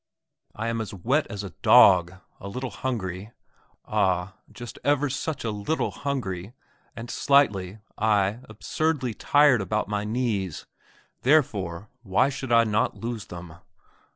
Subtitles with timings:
[0.55, 3.33] "I am as wet as a dog a little hungry
[3.85, 6.53] ah, just ever such a little hungry,
[6.95, 10.65] and slightly, ay, absurdly tired about my knees;
[11.21, 13.57] therefore, why should I not lose them?